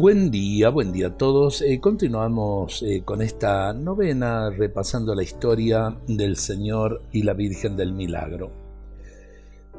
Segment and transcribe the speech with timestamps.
[0.00, 1.60] Buen día, buen día a todos.
[1.60, 7.92] Eh, continuamos eh, con esta novena repasando la historia del Señor y la Virgen del
[7.92, 8.50] Milagro.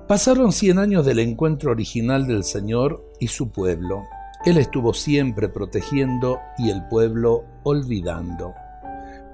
[0.07, 4.03] Pasaron 100 años del encuentro original del Señor y su pueblo.
[4.45, 8.53] Él estuvo siempre protegiendo y el pueblo olvidando.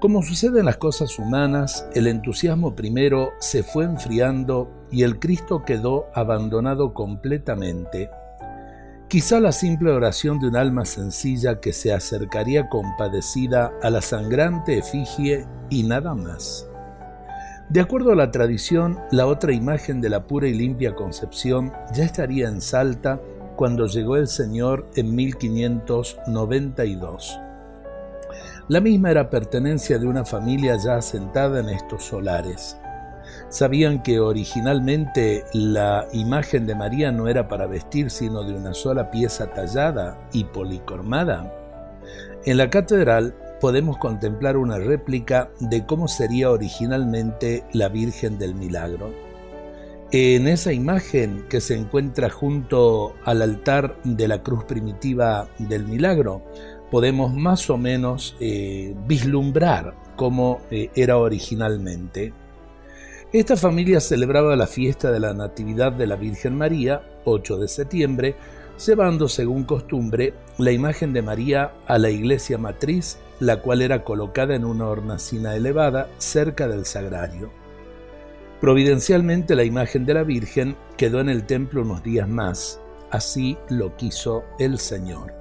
[0.00, 5.64] Como sucede en las cosas humanas, el entusiasmo primero se fue enfriando y el Cristo
[5.66, 8.08] quedó abandonado completamente
[9.08, 14.76] Quizá la simple oración de un alma sencilla que se acercaría compadecida a la sangrante
[14.76, 16.68] efigie y nada más.
[17.70, 22.04] De acuerdo a la tradición, la otra imagen de la pura y limpia concepción ya
[22.04, 23.18] estaría en Salta
[23.56, 27.40] cuando llegó el Señor en 1592.
[28.68, 32.76] La misma era pertenencia de una familia ya asentada en estos solares.
[33.50, 39.10] Sabían que originalmente la imagen de María no era para vestir sino de una sola
[39.10, 41.54] pieza tallada y policromada.
[42.44, 49.12] En la catedral podemos contemplar una réplica de cómo sería originalmente la Virgen del Milagro.
[50.10, 56.42] En esa imagen que se encuentra junto al altar de la cruz primitiva del Milagro,
[56.90, 62.32] podemos más o menos eh, vislumbrar cómo eh, era originalmente.
[63.30, 68.36] Esta familia celebraba la fiesta de la Natividad de la Virgen María, 8 de septiembre,
[68.82, 74.54] llevando según costumbre la imagen de María a la iglesia matriz, la cual era colocada
[74.54, 77.50] en una hornacina elevada cerca del sagrario.
[78.62, 83.94] Providencialmente la imagen de la Virgen quedó en el templo unos días más, así lo
[83.96, 85.34] quiso el Señor.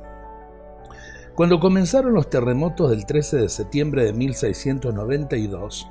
[1.36, 5.88] Cuando comenzaron los terremotos del 13 de septiembre de 1692,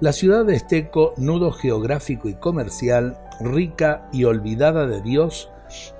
[0.00, 5.50] la ciudad de Esteco, nudo geográfico y comercial, rica y olvidada de Dios,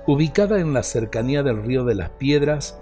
[0.05, 2.77] ubicada en la cercanía del río de las Piedras,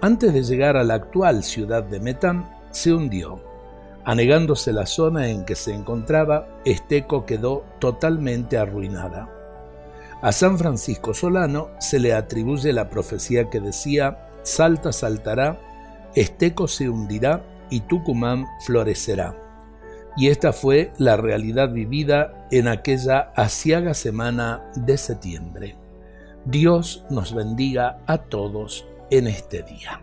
[0.00, 3.42] antes de llegar a la actual ciudad de Metán, se hundió.
[4.04, 9.28] Anegándose la zona en que se encontraba, Esteco quedó totalmente arruinada.
[10.22, 15.58] A San Francisco Solano se le atribuye la profecía que decía, Salta saltará,
[16.14, 19.49] Esteco se hundirá y Tucumán florecerá
[20.16, 25.76] y esta fue la realidad vivida en aquella asiaga semana de septiembre.
[26.44, 30.02] Dios nos bendiga a todos en este día.